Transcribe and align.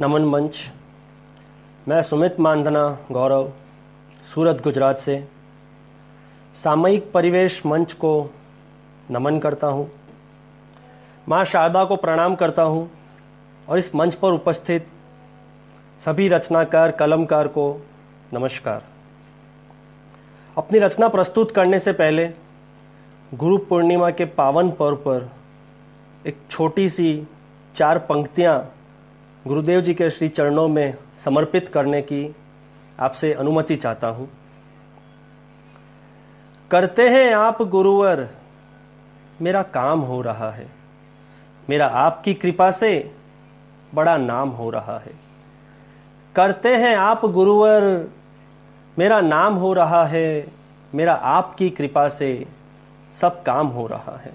नमन 0.00 0.24
मंच। 0.24 0.72
मैं 1.88 2.02
सुमित 2.02 2.40
मानधना 2.40 2.98
गौरव, 3.12 3.52
सूरत, 4.34 4.62
गुजरात 4.62 4.98
से। 4.98 5.28
सामयिक 6.54 7.12
परिवेश 7.12 7.66
मंच 7.66 7.92
को 7.92 8.30
नमन 9.10 9.38
करता 9.38 9.66
हूँ। 9.66 9.88
माँ 11.28 11.44
शारदा 11.44 11.84
को 11.84 11.96
प्रणाम 11.96 12.34
करता 12.34 12.62
हूँ 12.62 12.90
और 13.68 13.78
इस 13.78 13.94
मंच 13.94 14.14
पर 14.14 14.32
उपस्थित 14.32 14.86
सभी 16.04 16.28
रचनाकार, 16.28 16.90
कलमकार 16.90 17.48
को 17.48 17.86
नमस्कार। 18.32 18.82
अपनी 20.58 20.78
रचना 20.78 21.08
प्रस्तुत 21.08 21.50
करने 21.50 21.78
से 21.78 21.92
पहले 21.92 22.28
गुरु 23.34 23.58
पूर्णिमा 23.58 24.10
के 24.10 24.24
पावन 24.24 24.70
पर्व 24.70 24.96
पर 24.96 25.30
एक 26.26 26.36
छोटी 26.50 26.88
सी 26.88 27.26
चार 27.76 27.98
पंक्तियाँ 27.98 28.74
गुरुदेव 29.46 29.80
जी 29.80 29.94
के 29.94 30.10
श्री 30.10 30.28
चरणों 30.28 30.68
में 30.68 30.94
समर्पित 31.18 31.68
करने 31.68 32.02
की 32.02 32.36
आपसे 33.00 33.32
अनुमति 33.32 33.76
चाहता 33.76 34.08
हूँ। 34.08 34.28
करते 36.70 37.08
हैं 37.08 37.34
आप 37.34 37.62
गुरुवर, 37.62 38.28
मेरा 39.42 39.62
काम 39.62 40.00
हो 40.00 40.22
रहा 40.22 40.50
है। 40.50 40.68
मेरा 41.70 41.86
आपकी 41.86 42.34
कृपा 42.34 42.70
से 42.70 43.14
बड़ा 43.94 44.16
नाम 44.16 44.48
हो 44.48 44.70
रहा 44.70 44.98
है। 44.98 45.12
करते 46.36 46.76
हैं 46.76 46.96
आप 46.96 47.26
गुरुवर, 47.26 48.08
मेरा 48.98 49.20
नाम 49.20 49.54
हो 49.54 49.72
रहा 49.72 50.04
है। 50.04 50.46
मेरा 50.94 51.14
आपकी 51.14 51.70
कृपा 51.70 52.08
से 52.08 52.46
सब 53.20 53.42
काम 53.42 53.66
हो 53.66 53.86
रहा 53.86 54.16
है। 54.16 54.32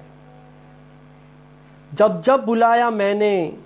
जब 1.94 2.22
जब 2.22 2.46
बुलाया 2.46 2.90
मैंने 2.90 3.58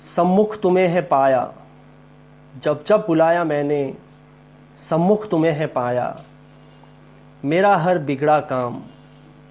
सम्मुख 0.00 0.60
तुम्हें 0.60 0.88
है 0.88 1.02
पाया। 1.02 1.52
जब 2.62 2.84
जब 2.84 3.04
बुलाया 3.06 3.44
मैंने, 3.44 3.94
सम्मुख 4.90 5.28
तुम्हें 5.28 5.52
है 5.52 5.66
पाया। 5.66 6.22
मेरा 7.44 7.76
हर 7.76 7.98
बिगड़ा 7.98 8.40
काम 8.40 8.82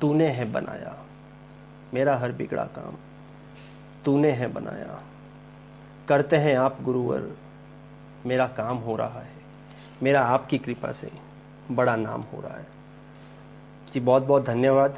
तूने 0.02 0.28
है 0.28 0.52
बनाया। 0.52 0.96
मेरा 1.94 2.18
हर 2.18 2.32
बिगड़ा 2.32 2.64
काम 2.64 2.96
तूने 4.06 4.32
है 4.32 4.54
बनाया। 4.54 5.02
करते 6.10 6.38
हैं 6.38 6.58
आप 6.58 6.82
गुरुवर, 6.82 7.32
मेरा 8.26 8.48
काम 8.48 8.78
हो 8.78 8.96
रहा 8.96 9.20
है। 9.20 9.40
मेरा 10.04 10.22
आपकी 10.22 10.58
कृपा 10.58 10.92
से 10.92 11.12
बड़ा 11.72 11.96
नाम 11.96 12.22
हो 12.22 12.42
रहा 12.42 12.58
है। 12.58 12.68
जी 13.94 14.00
बहुत 14.00 14.24
बहुत 14.24 14.46
धन्यवाद। 14.46 14.98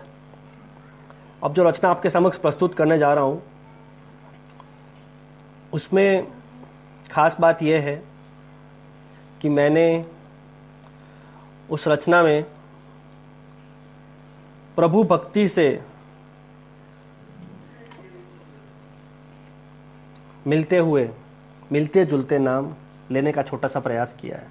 अब 1.44 1.54
जो 1.54 1.64
रचना 1.64 1.90
आपके 1.90 2.10
समक्ष 2.10 2.38
प्रस्तुत 2.38 2.76
करने 2.76 2.98
जा 2.98 3.14
रहा 3.14 3.24
हूँ 3.24 3.44
उसमें 5.74 6.28
खास 7.12 7.38
बात 7.40 7.64
यह 7.64 7.82
है 7.82 8.04
कि 9.42 9.50
मैंने 9.50 10.06
उस 11.70 11.88
रचना 11.88 12.24
में 12.24 12.44
प्रभु 14.76 15.04
भक्ति 15.04 15.48
से 15.48 15.82
मिलते 20.48 20.78
हुए, 20.78 21.10
मिलते 21.72 22.06
जुलते 22.06 22.40
नाम 22.40 22.74
लेने 23.12 23.32
का 23.32 23.42
छोटा 23.42 23.68
सा 23.68 23.80
प्रयास 23.80 24.14
किया 24.14 24.38
है। 24.38 24.48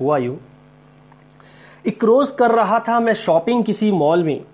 हुआ 0.00 0.18
यू, 0.18 0.38
एक 1.86 2.04
रोज 2.04 2.30
कर 2.30 2.50
रहा 2.50 2.78
था 2.88 3.00
मैं 3.00 3.14
शॉपिंग 3.14 3.64
किसी 3.64 3.90
मॉल 3.92 4.24
में, 4.24 4.44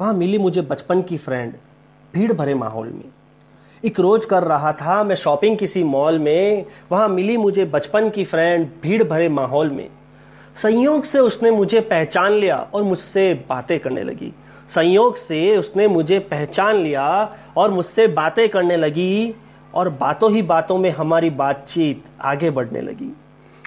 वहाँ 0.00 0.14
मिली 0.14 0.38
मुझे 0.38 0.62
बचपन 0.62 1.02
की 1.02 1.18
फ्रेंड, 1.18 1.54
भीड़ 2.14 2.32
भरे 2.32 2.54
माहौल 2.54 2.90
में। 2.90 3.04
एक 3.84 4.00
रोज 4.00 4.24
कर 4.24 4.42
रहा 4.42 4.72
था। 4.72 5.04
मैं 5.04 5.14
शॉपिंग 5.14 5.58
किसी 5.58 5.82
मॉल 5.84 6.18
में, 6.18 6.64
वहाँ 6.92 7.08
मिली 7.08 7.36
मुझे 7.36 7.64
बचपन 7.64 8.10
की 8.10 8.24
फ्रेंड 8.24 8.68
भीड़ 8.82 9.04
भरे 9.04 9.28
माहौल 9.28 9.70
में। 9.70 9.88
संयोग 10.62 11.04
से 11.04 11.18
उसने 11.18 11.50
मुझे 11.50 11.80
पहचान 11.80 12.32
लिया 12.32 12.56
और 12.74 12.82
मुझसे 12.82 13.44
बातें 13.48 13.80
करने 13.80 14.02
लगी। 14.02 14.32
संयोग 14.74 15.16
से 15.16 15.56
उसने 15.56 15.88
मुझे 15.88 16.18
पहचान 16.18 16.76
लिया 16.76 17.34
और 17.56 17.70
मुझसे 17.70 18.06
बातें 18.06 18.48
करने 18.48 18.76
लगी 18.76 19.34
और 19.74 19.88
बातों 19.88 20.32
ही 20.32 20.42
बातों 20.42 20.78
में 20.78 20.90
हमारी 20.90 21.30
बातचीत 21.30 22.04
आगे 22.20 22.50
बढ़ने 22.50 22.80
लगी। 22.80 23.12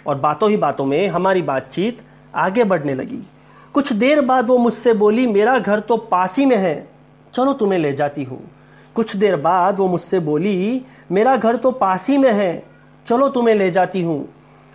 और 0.08 0.16
बातों 0.16 0.50
ही 0.50 0.58
बातों 0.58 0.86
में 0.86 1.08
हमारी 1.08 1.42
बातचीत 1.42 1.98
आगे 2.36 2.64
बढ़ने 2.64 2.94
लगी। 2.94 3.28
कुछ 3.74 3.94
देर 3.94 4.22
बाद 4.22 4.48
वो 4.48 4.58
मुझसे 4.58 4.94
बोली, 4.94 5.28
मेरा 5.28 5.60
घर 5.60 5.80
तो 5.80 5.98
पास 5.98 6.38
ही 6.38 6.46
में 6.46 6.58
है। 6.58 6.88
चलो 7.34 7.54
तुम्हें 7.54 7.80
ले 7.80 7.94
जाती 7.94 8.24
हूँ। 8.24 8.57
कुछ 8.98 9.16
देर 9.16 9.36
बाद 9.36 9.78
वो 9.78 9.88
मुझसे 9.88 10.20
बोली, 10.20 10.86
मेरा 11.12 11.36
घर 11.38 11.56
तो 11.56 11.72
पास 11.72 12.08
ही 12.10 12.18
में 12.18 12.32
है, 12.32 12.64
चलो 13.06 13.28
तुम्हें 13.30 13.56
ले 13.56 13.72
जाती 13.72 14.02
हूँ। 14.02 14.30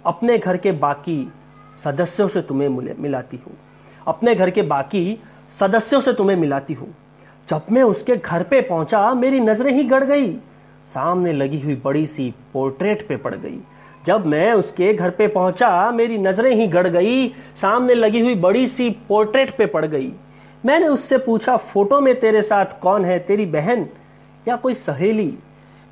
अपने 0.06 0.38
घर 0.38 0.56
के 0.56 0.72
बाकी 0.72 1.33
सदस्यों 1.84 2.28
से 2.28 2.43
तुम्हें 2.43 2.69
मिलाती 2.99 3.37
हूँ। 3.37 3.56
अपने 4.06 4.34
घर 4.34 4.50
के 4.50 4.62
बाकी 4.62 5.19
सदस्यों 5.61 6.00
से 6.00 6.12
तुम्हें 6.12 6.37
मिलाती 6.37 6.75
हूँ। 6.75 6.88
जब 7.49 7.62
मैं 7.72 7.82
उसके 7.82 8.16
घर 8.16 8.43
पे 8.43 8.61
पहुँचा, 8.61 9.15
मेरी 9.15 9.41
नज़रें 9.41 9.72
ही 9.72 9.84
गड़ 9.84 10.05
गई। 10.05 10.32
सामने 10.87 11.32
लगी 11.32 11.61
हुई 11.61 11.75
बड़ी 11.75 12.06
सी 12.06 12.34
पोर्ट्रेट 12.53 13.06
पे 13.09 13.16
पड़ 13.16 13.34
गई। 13.34 13.59
जब 14.06 14.27
मैं 14.27 14.53
उसके 14.53 14.93
घर 14.94 15.11
पे 15.11 15.27
पहुँचा, 15.28 15.91
मेरी 15.91 16.19
नज़रें 16.19 16.55
ही 16.55 16.66
गड़ 16.66 16.87
गई। 16.88 17.28
सामने 17.56 17.94
लगी 17.94 18.21
हुई 18.21 18.34
बड़ी 18.34 18.66
सी 18.66 18.91
पोर्ट्रेट 19.09 19.56
पे 19.56 19.66
पड़ 19.66 19.84
गई। 19.87 20.12
मैंने 20.66 20.88
उससे 20.88 21.19
पूछा, 21.19 21.56
फ़ोटो 21.56 22.00
में 22.00 22.21
तेरे 22.21 22.43
साथ 22.43 22.81
कौन 22.82 23.05
है? 23.05 23.19
तेरी 23.19 23.47
बहन? 23.47 23.87
या 24.49 24.57
कोई 24.57 24.75
सहेली? 24.75 25.39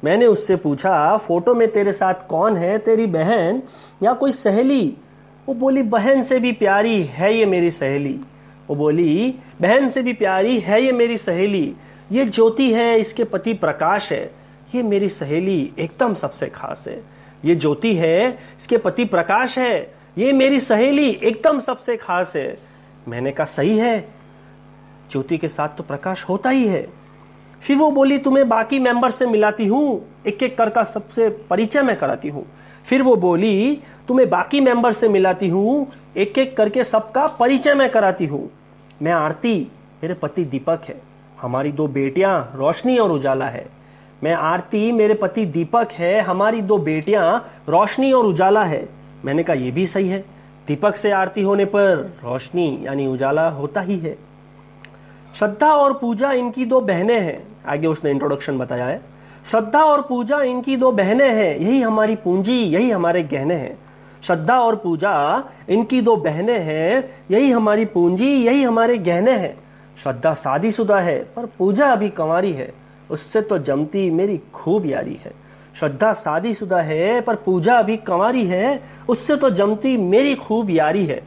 मैंने 0.05 0.27
उससे 0.27 0.57
पूछा, 0.57 1.17
फ़ोटो 1.17 1.55
में 1.55 1.73
तेरे 1.73 1.93
साथ 1.93 2.15
कौन 2.29 2.57
है? 2.57 2.79
तेरी 2.79 3.07
बहन 3.07 3.63
या 4.03 4.13
कोई 4.13 4.33
सहेली? 4.33 4.97
वो 5.47 5.55
बोली, 5.55 5.83
बहन 5.83 6.23
से 6.23 6.39
भी 6.39 6.53
प्यारी 6.53 7.03
है 7.03 7.37
ये 7.37 7.47
मेरी 7.47 7.71
सहेली। 7.71 8.21
वो 8.69 8.77
बोली, 8.77 9.35
बहन 9.63 9.89
से 9.89 10.03
भी 10.03 10.13
प्यारी 10.13 10.61
है 10.61 10.83
ये 10.83 10.93
मेरी 10.93 11.17
सहेली। 11.17 11.75
ये 12.13 12.25
ज्योति 12.25 12.73
है, 12.73 13.01
इसके 13.01 13.25
पति 13.25 13.55
प्रकाश 13.55 14.13
है। 14.13 14.33
ये 14.75 14.83
मेरी 14.83 15.09
सहेली 15.09 15.73
एकदम 15.79 16.15
सबसे 16.15 16.47
खास 16.47 16.85
है। 16.89 17.03
ये 17.45 17.55
ज्योति 17.55 17.95
है, 17.95 18.31
इसके 18.31 18.79
पति 18.79 19.05
प्रकाश 19.05 19.59
है। 19.59 19.95
ये 20.19 20.33
मेरी 20.33 20.61
सहेली 20.61 21.11
एकदम 21.11 21.59
सबसे 21.59 21.97
खास 21.97 22.33
है। 22.37 22.59
मैंने 23.09 23.31
कहा, 23.31 23.45
सही 23.45 23.79
है। 23.79 24.09
ज्योति 25.11 25.39
के 25.39 25.49
साथ 25.49 25.69
तो 25.69 25.83
प्रकाश 25.83 26.25
होता 26.29 26.51
ही 26.51 26.67
है। 26.69 27.00
फिर 27.67 27.77
वो 27.77 27.91
बोली, 27.91 28.19
तुम्हें 28.19 28.49
बाकी 28.49 28.79
मेंबर 28.79 29.11
से 29.11 29.27
मिलाती 29.27 29.67
हूँ। 29.67 30.05
एक 30.27 30.43
एक 30.43 30.59
कर 30.59 30.71
का 30.71 30.85
सबसे 30.85 31.29
परिचय 31.29 31.83
मैं 31.83 31.97
कराती 31.97 32.29
हूँ। 32.29 32.47
फिर 32.85 33.03
वो 33.03 33.17
बोली, 33.17 33.81
तुम्हें 34.09 34.31
बाकी 34.31 34.61
मेंबर 34.61 34.93
से 34.93 35.09
मिलाती 35.09 35.49
हूँ। 35.49 35.93
एक 36.17 36.39
एक 36.39 36.57
करके 36.57 36.85
सबका 36.85 37.27
परिचय 37.27 37.75
मैं 37.75 37.91
कराती 37.91 38.27
हूँ। 38.27 38.51
मैं 39.03 39.13
आरती, 39.13 39.69
मेरे 40.03 40.15
पति 40.15 40.45
दीपक 40.45 40.81
है। 40.89 41.01
हमारी 41.41 41.73
दो 41.73 41.87
बेटियाँ, 41.87 42.53
रोशनी 42.57 42.99
और 42.99 43.13
उजाला 43.13 43.45
है। 43.45 43.67
मैं 44.23 44.35
आरती, 44.35 44.93
मेरे 44.93 45.15
पति 45.15 45.47
दीपक 45.47 45.89
है। 45.93 46.21
हमारी 46.21 46.63
दो 46.63 46.79
बेटियाँ, 46.79 47.51
रोशनी 47.69 48.13
और 48.13 48.25
उजाला 48.25 48.65
है। 48.65 48.89
मैंने 49.25 49.43
कहा 49.43 49.57
यह 49.57 49.73
भी 49.73 49.87
सही 49.87 50.09
है। 50.09 50.25
दीपक 50.67 50.97
से 50.97 51.11
आरती 51.11 51.43
होने 51.43 51.65
पर 51.65 52.17
रोशनी 52.25 52.79
यानी 52.83 53.07
उजाला 53.07 53.49
होता 53.49 53.81
ही 53.81 53.99
है। 53.99 54.19
श्रद्धा 55.39 55.75
और 55.75 55.93
पूजा 55.93 56.33
इनकी 56.33 56.65
दो 56.65 56.81
बहनें 56.81 57.21
हैं। 57.21 57.50
आगे 57.67 57.87
उसने 57.87 58.11
इंट्रोडक्शन 58.11 58.59
बताया 58.59 58.85
है। 58.85 59.03
श्रद्धा 59.51 59.85
और 59.85 60.03
पूजा 60.03 60.43
इनकी 60.43 60.77
दो 60.77 60.93
बहनें 60.93 61.35
हैं, 61.35 61.57
यही 61.57 61.81
हमारी 61.81 62.17
पूंजी, 62.17 62.59
यही 62.59 62.91
हमारे 62.91 63.23
गहने 63.23 63.55
हैं। 63.55 63.79
श्रद्धा 64.23 64.61
और 64.61 64.77
पूजा 64.77 65.45
इनकी 65.69 66.01
दो 66.01 66.17
बहनें 66.17 66.61
हैं, 66.61 67.15
यही 67.31 67.51
हमारी 67.51 67.85
पूंजी, 67.85 68.29
यही 68.29 68.63
हमारे 68.63 68.99
गहने 68.99 69.31
हैं। 69.31 69.57
श्रद्धा 70.03 70.35
शादीशुदा 70.35 71.01
है, 71.01 71.27
पर 71.37 71.47
पूजा 71.47 71.93
अभी 71.93 72.09
कंवारी 72.09 72.53
है। 72.53 72.73
उससे 73.11 73.41
तो 73.41 73.59
जमती 73.59 74.11
मेरी 74.11 74.41
खूब 74.55 74.87
यारी 74.87 75.21
है। 75.25 75.33
श्रद्धा 75.75 76.13
शादीशुदा 76.13 76.81
है, 76.81 77.21
पर 77.21 77.35
पूजा 77.35 77.79
अभी 77.79 77.97
कंवारी 77.97 78.47
है। 78.47 78.83
उससे 79.09 79.37
तो 79.37 79.51
जमती 79.51 79.97
मेरी 79.97 80.35
खूब 80.35 80.71
यारी 80.71 81.07
है। 81.07 81.23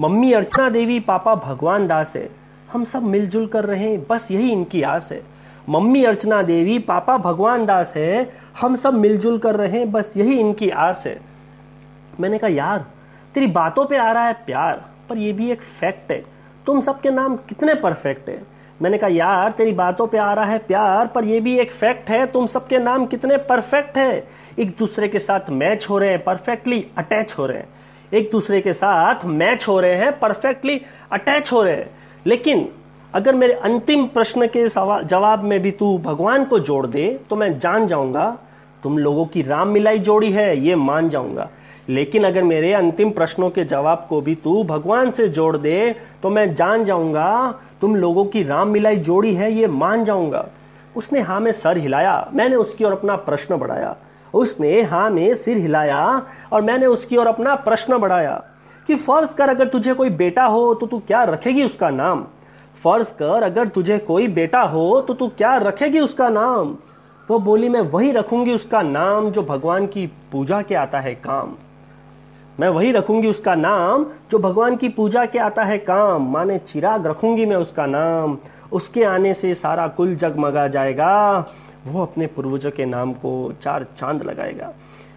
मम्मी 0.00 0.32
अर्चना 0.32 0.70
देवी, 0.70 1.00
पापा 1.00 1.34
भगवान 1.34 1.86
दास 1.86 2.16
है। 2.16 2.28
हम 2.72 2.84
सब 2.84 3.02
मिलजुल 3.02 3.46
कर 3.46 3.64
रहे 3.64 3.90
हैं 3.90 4.06
बस 4.10 4.30
यही 4.30 4.52
इनकी 4.52 4.82
आस 4.82 5.08
है। 5.12 5.37
मम्मी 5.68 6.04
अर्चना 6.04 6.42
देवी, 6.42 6.78
पापा 6.78 7.16
भगवान 7.16 7.66
दास 7.66 7.92
है, 7.96 8.32
हम 8.60 8.76
सब 8.76 8.94
मिलजुल 8.94 9.38
कर 9.38 9.56
रहे 9.56 9.78
हैं 9.78 9.92
बस 9.92 10.14
यही 10.16 10.40
इनकी 10.40 10.70
आस 10.70 11.04
है। 11.06 11.20
मैंने 12.20 12.38
कहा, 12.38 12.50
यार, 12.50 12.86
तेरी 13.34 13.46
बातों 13.46 13.86
पे 13.86 13.96
आ 13.96 14.12
रहा 14.12 14.26
है 14.26 14.32
प्यार, 14.32 14.84
पर 15.08 15.18
यह 15.18 15.32
भी 15.32 15.50
एक 15.50 15.62
फैक्ट 15.62 16.12
है। 16.12 16.22
तुम 16.66 16.80
सबके 16.80 17.10
नाम 17.10 17.36
कितने 17.36 17.74
परफेक्ट 17.74 18.28
है? 18.28 18.42
मैंने 18.82 18.98
कहा, 18.98 19.10
यार, 19.10 19.50
तेरी 19.50 19.72
बातों 19.72 20.06
पे 20.06 20.18
आ 20.18 20.32
रहा 20.32 20.44
है 20.44 20.58
प्यार, 20.58 21.06
पर 21.06 21.24
यह 21.24 21.40
भी 21.40 21.58
एक 21.58 21.72
फैक्ट 21.72 22.10
है, 22.10 22.26
तुम 22.26 22.46
सबके 22.46 22.78
नाम 22.78 23.06
कितने 23.06 23.36
परफेक्ट 23.36 23.98
है। 23.98 24.28
एक 24.58 24.76
दूसरे 24.78 25.08
के 25.08 25.18
साथ 25.18 25.40
मैच 25.50 25.86
हो 25.90 25.98
रहे 25.98 26.10
हैं, 26.10 26.24
परफेक्टली 26.24 26.86
अटैच 26.98 27.34
हो 27.38 27.46
रहे 27.46 27.58
हैं। 27.58 27.68
एक 28.14 28.30
दूसरे 28.32 28.60
के 28.60 28.72
साथ 28.72 29.24
मैच 29.24 29.68
हो 29.68 29.80
रहे 29.80 29.96
हैं, 29.96 30.18
परफेक्टली 30.18 30.82
अटैच 31.12 31.52
हो 31.52 31.62
रहे 31.62 31.76
हैं। 31.76 31.90
लेकिन 32.26 32.68
अगर 33.12 33.34
मेरे 33.34 33.52
अंतिम 33.54 34.06
प्रश्न 34.06 34.46
के 34.46 34.66
जवाब 34.68 35.44
में 35.44 35.60
भी 35.60 35.70
तू 35.70 35.96
भगवान 35.98 36.44
को 36.44 36.58
जोड़ 36.60 36.86
दे 36.86 37.08
तो 37.30 37.36
मैं 37.36 37.58
जान 37.58 37.86
जाऊँगा, 37.86 38.36
तुम 38.82 38.98
लोगों 38.98 39.24
की 39.26 39.42
राम 39.42 39.68
मिलाई 39.68 39.98
जोड़ी 39.98 40.30
है, 40.32 40.58
ये 40.58 40.74
मान 40.76 41.08
जाऊँगा। 41.08 41.48
लेकिन 41.88 42.24
अगर 42.24 42.42
मेरे 42.44 42.72
अंतिम 42.74 43.10
प्रश्नों 43.10 43.48
के 43.50 43.64
जवाब 43.64 44.06
को 44.08 44.20
भी 44.20 44.34
तू 44.34 44.62
भगवान 44.64 45.10
से 45.10 45.28
जोड़ 45.28 45.56
दे 45.56 45.94
तो 46.22 46.30
मैं 46.30 46.54
जान 46.54 46.84
जाऊँगा, 46.84 47.54
तुम 47.80 47.96
लोगों 47.96 48.24
की 48.26 48.42
राम 48.42 48.70
मिलाई 48.70 48.96
जोड़ी 48.98 49.34
है, 49.34 49.52
ये 49.52 49.66
मान 49.66 50.04
जाऊँगा। 50.04 50.46
उसने 50.96 51.20
हाँ 51.20 51.40
में 51.40 51.52
सर 51.54 51.78
हिलाया, 51.78 52.30
मैंने 52.34 52.56
उसकी 52.56 52.84
ओर 52.84 52.92
अपना 52.92 53.16
प्रश्न 53.18 53.56
बढ़ाया। 53.56 53.96
उसने 54.34 54.80
हाँ 54.82 55.08
में 55.10 55.34
सिर 55.36 55.58
हिलाया 55.58 56.00
और 56.52 56.62
मैंने 56.62 56.86
उसकी 56.86 57.16
ओर 57.16 57.26
अपना 57.26 57.54
प्रश्न 57.56 57.98
बढ़ाया 57.98 58.42
कि 58.88 58.94
फ़र्ज़ 58.96 59.34
कर 59.34 59.48
अगर 59.48 59.68
तुझे 59.68 59.94
कोई 59.94 60.10
बेटा 60.12 60.44
हो 60.44 60.74
तो 60.74 60.86
तू 60.86 60.98
क्या 60.98 61.22
रखेगी 61.24 61.64
उसका 61.64 61.90
नाम? 61.90 62.26
फ़र्ज़ 62.84 63.12
कर, 63.12 63.42
अगर 63.42 63.68
तुझे 63.68 63.98
कोई 63.98 64.28
बेटा 64.28 64.62
हो 64.62 65.00
तो 65.00 65.14
तू 65.14 65.28
क्या 65.28 65.56
रखेगी 65.56 66.00
उसका 66.00 66.28
नाम? 66.28 66.76
वो 67.30 67.38
बोली, 67.38 67.68
मैं 67.68 67.80
वही 67.80 68.12
रखूँगी 68.12 68.52
उसका 68.52 68.82
नाम 68.82 69.30
जो 69.30 69.42
भगवान 69.42 69.86
की 69.86 70.06
पूजा 70.06 70.62
के 70.62 70.74
आता 70.74 71.00
है 71.00 71.14
काम। 71.14 71.54
मैं 72.60 72.68
वही 72.68 72.92
रखूँगी 72.92 73.28
उसका 73.28 73.54
नाम 73.54 74.06
जो 74.30 74.38
भगवान 74.38 74.76
की 74.76 74.88
पूजा 74.88 75.26
के 75.26 75.38
आता 75.38 75.64
है 75.64 75.78
काम। 75.78 76.30
माने 76.32 76.58
चिराग 76.58 77.06
रखूँगी 77.06 77.46
मैं 77.46 77.56
उसका 77.56 77.86
नाम। 77.86 78.38
उसके 78.72 79.04
आने 79.04 79.34
से 79.34 79.54
सारा 79.54 79.88
कुल 79.88 80.14
जगमगा 80.14 80.68
जाएगा। 80.68 81.38
वो 81.86 82.02
अपने 82.02 82.26
पूर्वजों 82.26 82.70
के 82.70 82.84
नाम 82.84 83.12
को 83.12 83.52
चार 83.62 83.86
चाँद 83.96 84.22
लगाएगा। 84.22 84.72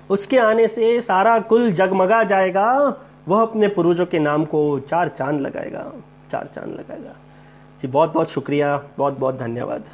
उसके 0.09 0.37
आने 0.37 0.67
से 0.67 1.01
सारा 1.01 1.39
कुल 1.39 1.71
जगमगा 1.71 2.23
जाएगा। 2.23 2.97
वह 3.27 3.41
अपने 3.41 3.67
पूर्वजों 3.67 4.05
के 4.05 4.19
नाम 4.19 4.45
को 4.45 4.79
चार 4.79 5.07
चाँद 5.07 5.41
लगाएगा। 5.41 5.91
चार 6.31 6.49
चाँद 6.53 6.69
लगाएगा। 6.69 7.15
जी 7.81 7.87
बहुत 7.87 8.13
बहुत 8.13 8.29
शुक्रिया 8.29 8.77
बहुत 8.97 9.13
बहुत 9.13 9.35
धन्यवाद। 9.35 9.85